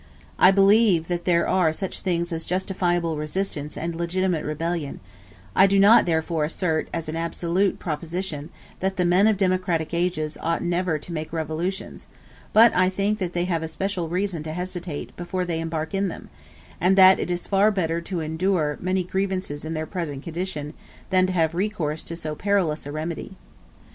[0.39, 4.99] I believe that there are such things as justifiable resistance and legitimate rebellion:
[5.55, 10.39] I do not therefore assert, as an absolute proposition, that the men of democratic ages
[10.41, 12.07] ought never to make revolutions;
[12.51, 16.29] but I think that they have especial reason to hesitate before they embark in them,
[16.79, 20.73] and that it is far better to endure many grievances in their present condition
[21.11, 23.37] than to have recourse to so perilous a remedy.